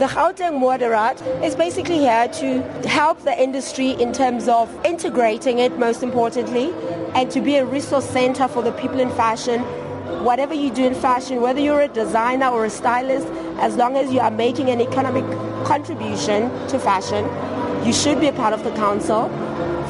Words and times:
The 0.00 0.06
Gauteng 0.06 0.58
Moderaad 0.58 1.44
is 1.44 1.54
basically 1.54 1.98
here 1.98 2.26
to 2.26 2.62
help 2.88 3.20
the 3.20 3.38
industry 3.38 3.90
in 3.90 4.14
terms 4.14 4.48
of 4.48 4.74
integrating 4.82 5.58
it, 5.58 5.78
most 5.78 6.02
importantly, 6.02 6.72
and 7.14 7.30
to 7.30 7.42
be 7.42 7.56
a 7.56 7.66
resource 7.66 8.08
center 8.08 8.48
for 8.48 8.62
the 8.62 8.72
people 8.72 8.98
in 8.98 9.10
fashion. 9.10 9.60
Whatever 10.24 10.54
you 10.54 10.70
do 10.70 10.86
in 10.86 10.94
fashion, 10.94 11.42
whether 11.42 11.60
you're 11.60 11.82
a 11.82 11.88
designer 11.88 12.48
or 12.48 12.64
a 12.64 12.70
stylist, 12.70 13.26
as 13.60 13.76
long 13.76 13.98
as 13.98 14.10
you 14.10 14.20
are 14.20 14.30
making 14.30 14.70
an 14.70 14.80
economic 14.80 15.26
contribution 15.66 16.48
to 16.68 16.78
fashion, 16.78 17.28
you 17.86 17.92
should 17.92 18.18
be 18.20 18.28
a 18.28 18.32
part 18.32 18.54
of 18.54 18.64
the 18.64 18.70
council. 18.76 19.28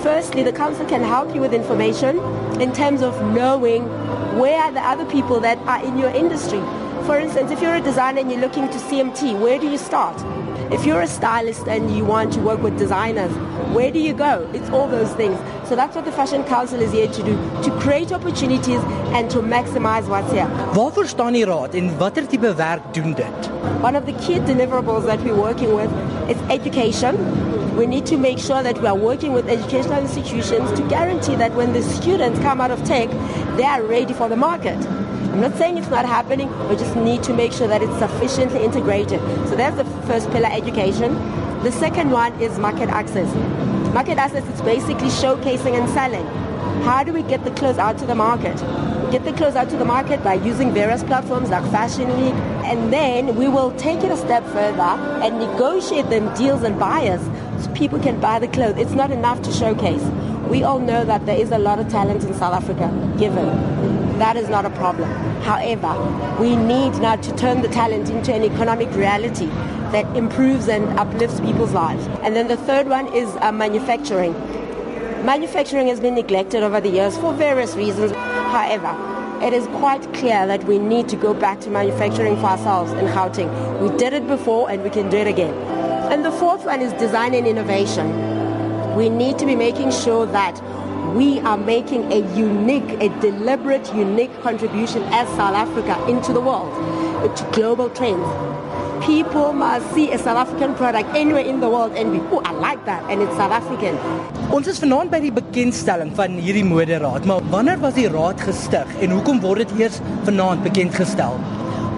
Firstly, 0.02 0.42
the 0.42 0.52
council 0.52 0.86
can 0.86 1.04
help 1.04 1.32
you 1.36 1.40
with 1.40 1.54
information 1.54 2.18
in 2.60 2.72
terms 2.72 3.02
of 3.02 3.14
knowing 3.32 3.84
where 4.40 4.60
are 4.60 4.72
the 4.72 4.80
other 4.80 5.04
people 5.04 5.38
that 5.38 5.58
are 5.68 5.84
in 5.84 5.96
your 5.96 6.10
industry 6.10 6.58
for 7.10 7.18
instance, 7.18 7.50
if 7.50 7.60
you're 7.60 7.74
a 7.74 7.80
designer 7.80 8.20
and 8.20 8.30
you're 8.30 8.40
looking 8.40 8.68
to 8.68 8.78
CMT, 8.78 9.40
where 9.40 9.58
do 9.58 9.68
you 9.68 9.78
start? 9.78 10.16
If 10.72 10.86
you're 10.86 11.00
a 11.00 11.08
stylist 11.08 11.66
and 11.66 11.90
you 11.90 12.04
want 12.04 12.32
to 12.34 12.40
work 12.40 12.62
with 12.62 12.78
designers, 12.78 13.32
where 13.74 13.90
do 13.90 13.98
you 13.98 14.14
go? 14.14 14.48
It's 14.54 14.70
all 14.70 14.86
those 14.86 15.12
things. 15.14 15.36
So 15.68 15.74
that's 15.74 15.96
what 15.96 16.04
the 16.04 16.12
Fashion 16.12 16.44
Council 16.44 16.80
is 16.80 16.92
here 16.92 17.08
to 17.08 17.22
do, 17.24 17.34
to 17.64 17.70
create 17.80 18.12
opportunities 18.12 18.80
and 19.16 19.28
to 19.32 19.38
maximize 19.38 20.06
what's 20.06 20.30
here. 20.30 20.46
Waarvoor 20.76 21.08
staan 21.08 21.32
die 21.32 21.44
raad 21.44 21.74
en 21.74 21.90
watter 21.98 22.28
tipe 22.28 22.54
werk 22.54 22.94
doen 22.94 23.14
dit? 23.14 23.50
One 23.82 23.96
of 23.96 24.06
the 24.06 24.14
key 24.22 24.38
deliverables 24.38 25.04
that 25.10 25.20
we're 25.24 25.42
working 25.42 25.74
with 25.74 25.90
is 26.30 26.38
education. 26.48 27.18
We 27.76 27.86
need 27.86 28.06
to 28.06 28.16
make 28.16 28.38
sure 28.38 28.62
that 28.62 28.80
we 28.80 28.86
are 28.86 29.00
working 29.10 29.32
with 29.32 29.48
educational 29.48 29.98
institutions 29.98 30.70
to 30.78 30.86
guarantee 30.86 31.34
that 31.42 31.56
when 31.56 31.72
the 31.72 31.82
students 31.82 32.38
come 32.38 32.60
out 32.60 32.70
of 32.70 32.84
tech, 32.84 33.10
they 33.56 33.64
are 33.64 33.82
ready 33.82 34.14
for 34.14 34.28
the 34.28 34.36
market. 34.36 34.78
I'm 35.30 35.40
not 35.40 35.56
saying 35.56 35.78
it's 35.78 35.88
not 35.88 36.06
happening, 36.06 36.48
we 36.68 36.74
just 36.74 36.96
need 36.96 37.22
to 37.22 37.32
make 37.32 37.52
sure 37.52 37.68
that 37.68 37.82
it's 37.82 37.96
sufficiently 37.98 38.64
integrated. 38.64 39.20
So 39.48 39.54
that's 39.54 39.76
the 39.76 39.84
first 40.08 40.28
pillar, 40.32 40.48
education. 40.50 41.14
The 41.62 41.70
second 41.70 42.10
one 42.10 42.32
is 42.40 42.58
market 42.58 42.88
access. 42.88 43.32
Market 43.94 44.18
access 44.18 44.44
is 44.48 44.60
basically 44.62 45.08
showcasing 45.08 45.78
and 45.78 45.88
selling. 45.90 46.26
How 46.82 47.04
do 47.04 47.12
we 47.12 47.22
get 47.22 47.44
the 47.44 47.52
clothes 47.52 47.78
out 47.78 47.96
to 47.98 48.06
the 48.06 48.14
market? 48.16 48.56
Get 49.12 49.24
the 49.24 49.32
clothes 49.32 49.54
out 49.54 49.70
to 49.70 49.76
the 49.76 49.84
market 49.84 50.24
by 50.24 50.34
using 50.34 50.74
various 50.74 51.04
platforms 51.04 51.48
like 51.50 51.62
Fashion 51.70 52.08
Week, 52.20 52.34
and 52.64 52.92
then 52.92 53.36
we 53.36 53.46
will 53.46 53.70
take 53.76 54.02
it 54.02 54.10
a 54.10 54.16
step 54.16 54.44
further 54.46 54.82
and 55.22 55.38
negotiate 55.38 56.10
them 56.10 56.34
deals 56.34 56.64
and 56.64 56.76
buyers 56.76 57.20
so 57.64 57.72
people 57.72 58.00
can 58.00 58.18
buy 58.20 58.40
the 58.40 58.48
clothes. 58.48 58.78
It's 58.78 58.92
not 58.94 59.12
enough 59.12 59.42
to 59.42 59.52
showcase. 59.52 60.02
We 60.48 60.64
all 60.64 60.80
know 60.80 61.04
that 61.04 61.24
there 61.26 61.38
is 61.38 61.52
a 61.52 61.58
lot 61.58 61.78
of 61.78 61.88
talent 61.88 62.24
in 62.24 62.34
South 62.34 62.54
Africa, 62.54 62.90
given. 63.16 64.09
That 64.20 64.36
is 64.36 64.50
not 64.50 64.66
a 64.66 64.70
problem. 64.70 65.08
However, 65.40 65.96
we 66.38 66.54
need 66.54 66.90
now 67.00 67.16
to 67.16 67.36
turn 67.36 67.62
the 67.62 67.68
talent 67.68 68.10
into 68.10 68.34
an 68.34 68.42
economic 68.42 68.94
reality 68.94 69.46
that 69.92 70.14
improves 70.14 70.68
and 70.68 70.86
uplifts 70.98 71.40
people's 71.40 71.72
lives. 71.72 72.06
And 72.22 72.36
then 72.36 72.46
the 72.46 72.58
third 72.58 72.86
one 72.86 73.06
is 73.14 73.34
uh, 73.40 73.50
manufacturing. 73.50 74.34
Manufacturing 75.24 75.86
has 75.86 76.00
been 76.00 76.14
neglected 76.16 76.62
over 76.62 76.82
the 76.82 76.90
years 76.90 77.16
for 77.16 77.32
various 77.32 77.74
reasons. 77.76 78.12
However, 78.12 78.94
it 79.42 79.54
is 79.54 79.66
quite 79.68 80.02
clear 80.12 80.46
that 80.46 80.64
we 80.64 80.78
need 80.78 81.08
to 81.08 81.16
go 81.16 81.32
back 81.32 81.60
to 81.60 81.70
manufacturing 81.70 82.36
for 82.36 82.48
ourselves 82.48 82.92
in 82.92 83.06
Gauteng. 83.06 83.48
We 83.80 83.96
did 83.96 84.12
it 84.12 84.26
before 84.28 84.70
and 84.70 84.82
we 84.82 84.90
can 84.90 85.08
do 85.08 85.16
it 85.16 85.28
again. 85.28 85.54
And 86.12 86.26
the 86.26 86.32
fourth 86.32 86.66
one 86.66 86.82
is 86.82 86.92
design 87.00 87.32
and 87.32 87.46
innovation. 87.46 88.94
We 88.94 89.08
need 89.08 89.38
to 89.38 89.46
be 89.46 89.56
making 89.56 89.92
sure 89.92 90.26
that 90.26 90.60
we 91.14 91.40
are 91.40 91.56
making 91.56 92.12
a 92.12 92.18
unique, 92.36 92.88
a 93.00 93.08
deliberate, 93.20 93.92
unique 93.94 94.32
contribution 94.42 95.02
as 95.10 95.28
South 95.36 95.54
Africa 95.54 95.98
into 96.08 96.32
the 96.32 96.40
world, 96.40 96.70
to 97.36 97.44
global 97.52 97.90
trends. 97.90 98.26
People 99.04 99.52
must 99.52 99.92
see 99.94 100.12
a 100.12 100.18
South 100.18 100.36
African 100.36 100.74
product 100.74 101.08
anywhere 101.14 101.44
in 101.44 101.60
the 101.60 101.68
world 101.68 101.92
and 101.96 102.12
be, 102.12 102.20
oh, 102.30 102.42
I 102.44 102.52
like 102.52 102.84
that, 102.84 103.02
and 103.10 103.22
it's 103.22 103.34
South 103.36 103.50
African. 103.50 103.96
Ons 104.52 104.68
is 104.68 104.78
vanaand 104.82 105.10
by 105.10 105.20
die 105.24 105.32
bekendstelling 105.32 106.12
van 106.18 106.36
hierdie 106.42 106.66
moderaad, 106.66 107.24
maar 107.26 107.40
wanneer 107.50 107.80
was 107.80 107.96
die 107.96 108.08
raad 108.10 108.40
gestig 108.44 108.86
en 109.00 109.16
hoekom 109.16 109.40
word 109.40 109.64
dit 109.64 109.74
eers 109.80 110.00
vanaand 110.28 110.62
bekend 110.66 110.94
gestel? 110.94 111.38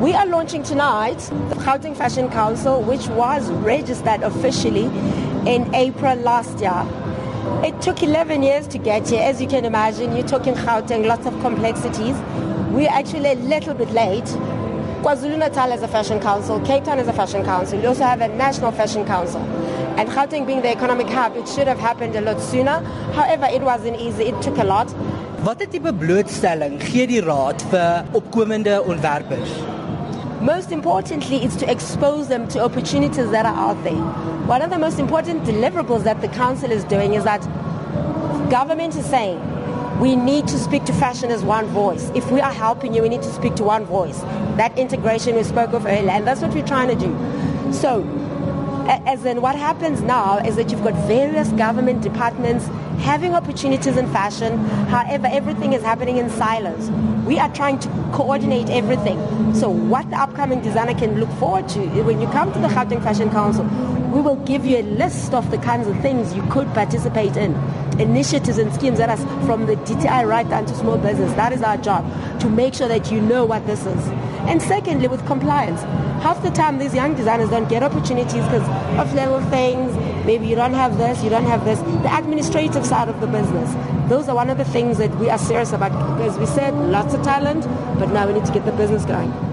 We 0.01 0.15
are 0.15 0.27
launching 0.27 0.63
tonight 0.63 1.19
the 1.51 1.59
Gauteng 1.67 1.97
Fashion 1.97 2.31
Council, 2.31 2.83
which 2.83 3.07
was 3.19 3.51
registered 3.67 4.23
officially 4.23 4.89
in 5.45 5.69
April 5.75 6.17
last 6.23 6.61
year. 6.61 6.87
It 7.65 7.81
took 7.83 8.03
11 8.03 8.43
years 8.43 8.69
to 8.69 8.79
get 8.79 9.09
here. 9.09 9.23
As 9.23 9.41
you 9.41 9.49
can 9.49 9.65
imagine, 9.65 10.15
you're 10.17 10.27
talking 10.27 10.55
Gauteng, 10.55 11.07
lots 11.07 11.27
of 11.27 11.39
complexities. 11.41 12.17
We're 12.71 12.89
actually 12.89 13.33
a 13.33 13.35
little 13.35 13.75
bit 13.75 13.91
late. 13.91 14.25
KwaZulu-Natal 15.03 15.71
has 15.71 15.83
a 15.83 15.89
fashion 15.89 16.21
council, 16.21 16.61
Cape 16.61 16.85
Town 16.85 16.99
has 16.99 17.09
a 17.09 17.13
fashion 17.13 17.45
council. 17.45 17.81
You 17.81 17.89
also 17.89 18.05
have 18.05 18.21
a 18.21 18.29
national 18.29 18.71
fashion 18.71 19.05
council. 19.05 19.41
And 19.99 20.09
Gauteng 20.09 20.47
being 20.47 20.63
the 20.63 20.71
economic 20.71 21.09
hub, 21.09 21.37
it 21.37 21.49
should 21.49 21.67
have 21.67 21.81
happened 21.81 22.15
a 22.15 22.21
lot 22.21 22.41
sooner. 22.41 22.79
However, 23.13 23.47
it 23.47 23.63
wasn't 23.63 24.01
easy. 24.01 24.25
It 24.25 24.41
took 24.41 24.59
a 24.59 24.65
lot. 24.65 24.87
Watter 25.43 25.67
tipe 25.67 25.91
blootstelling 25.99 26.79
gee 26.87 27.07
die 27.11 27.21
raad 27.27 27.63
vir 27.73 28.05
opkomende 28.15 28.79
ontwerpers? 28.87 29.82
Most 30.43 30.73
importantly, 30.73 31.37
it's 31.37 31.55
to 31.57 31.71
expose 31.71 32.27
them 32.27 32.49
to 32.49 32.65
opportunities 32.65 33.31
that 33.31 33.47
are 33.47 33.55
out 33.55 33.81
there. 33.85 34.03
One 34.47 34.61
of 34.61 34.71
the 34.71 34.79
most 34.79 34.99
important 34.99 35.45
deliverables 35.45 36.03
that 36.03 36.21
the 36.21 36.27
council 36.27 36.73
is 36.73 36.83
doing 36.83 37.15
is 37.15 37.23
that 37.23 37.41
government 38.51 38.97
is 38.97 39.07
saying 39.07 39.41
we 40.01 40.17
need 40.17 40.49
to 40.49 40.59
speak 40.59 40.85
to 40.87 40.93
fashion 40.95 41.31
as 41.31 41.45
one 41.45 41.67
voice. 41.67 42.11
If 42.17 42.29
we 42.33 42.41
are 42.41 42.53
helping 42.53 42.93
you, 42.93 43.03
we 43.03 43.09
need 43.09 43.23
to 43.23 43.33
speak 43.33 43.55
to 43.55 43.63
one 43.63 43.85
voice. 43.85 44.19
That 44.57 44.77
integration 44.77 45.37
we 45.37 45.45
spoke 45.45 45.75
of 45.75 45.87
earlier, 45.87 46.11
and 46.11 46.27
that's 46.27 46.41
what 46.41 46.53
we're 46.53 46.67
trying 46.67 46.89
to 46.89 46.97
do. 46.97 47.73
So, 47.73 48.03
as 48.89 49.25
in 49.25 49.41
what 49.41 49.55
happens 49.55 50.03
now 50.03 50.39
is 50.39 50.57
that 50.57 50.71
you've 50.71 50.83
got 50.83 50.95
various 51.07 51.49
government 51.53 52.03
departments 52.03 52.67
having 53.03 53.35
opportunities 53.35 53.97
in 53.97 54.11
fashion. 54.13 54.59
However, 54.89 55.29
everything 55.31 55.73
is 55.73 55.83
happening 55.83 56.17
in 56.17 56.31
silos. 56.31 56.91
We 57.27 57.39
are 57.39 57.53
trying 57.53 57.79
to 57.81 57.89
coordinate 58.13 58.69
everything. 58.71 59.19
So 59.55 59.69
what 59.71 60.09
the 60.11 60.17
upcoming 60.17 60.61
designer 60.63 60.95
can 60.99 61.19
look 61.21 61.31
forward 61.39 61.69
to 61.71 61.81
eh, 61.81 62.03
when 62.03 62.21
you 62.21 62.27
come 62.29 62.53
to 62.53 62.59
the 62.59 62.69
Gauteng 62.69 63.03
Fashion 63.03 63.31
Council, 63.31 63.65
we 64.13 64.21
will 64.21 64.37
give 64.45 64.65
you 64.67 64.79
a 64.79 64.83
list 64.83 65.33
of 65.33 65.51
the 65.51 65.59
kinds 65.59 65.87
of 65.89 65.99
things 66.01 66.35
you 66.35 66.43
could 66.51 66.67
participate 66.75 67.37
in. 67.37 67.55
Initiatives 67.99 68.59
and 68.59 68.73
schemes 68.75 68.99
that 68.99 69.09
are 69.09 69.47
from 69.47 69.67
the 69.67 69.77
DTI 69.77 70.27
right 70.27 70.49
down 70.49 70.67
to 70.67 70.75
small 70.75 70.99
business. 70.99 71.33
That 71.35 71.53
is 71.53 71.63
our 71.63 71.77
job, 71.77 72.05
to 72.41 72.49
make 72.49 72.75
sure 72.75 72.89
that 72.89 73.11
you 73.11 73.21
know 73.21 73.45
what 73.45 73.67
this 73.67 73.87
is. 73.87 74.09
And 74.49 74.61
secondly, 74.61 75.09
with 75.09 75.25
compliance. 75.27 75.81
Half 76.23 76.43
the 76.43 76.51
time, 76.51 76.79
these 76.79 76.95
young 76.95 77.15
designers 77.15 77.51
don't 77.51 77.69
get 77.69 77.83
opportunities 77.83 78.45
because 78.45 78.69
of 78.99 79.13
little 79.15 79.41
things. 79.51 79.95
Maybe 80.27 80.47
you 80.47 80.55
don't 80.55 80.75
have 80.75 80.99
this, 80.99 81.23
you 81.23 81.31
don't 81.31 81.47
have 81.47 81.65
this. 81.65 81.79
The 81.81 82.17
administrative 82.17 82.87
side 82.87 83.09
of 83.09 83.21
the 83.21 83.27
business. 83.27 83.75
Those 84.09 84.29
are 84.29 84.35
one 84.35 84.51
of 84.51 84.59
the 84.59 84.65
things 84.65 84.99
that 84.99 85.15
we 85.19 85.31
are 85.31 85.39
serious 85.39 85.73
about 85.73 85.93
because 86.17 86.39
we 86.39 86.47
said 86.47 86.75
lots 86.75 87.15
of 87.15 87.23
talent, 87.23 87.65
but 87.99 88.11
now 88.11 88.27
we 88.27 88.35
need 88.35 88.45
to 88.45 88.53
get 88.53 88.65
the 88.65 88.73
business 88.73 89.05
going. 89.05 89.52